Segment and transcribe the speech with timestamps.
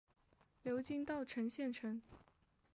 [0.63, 2.01] 流经稻城县城。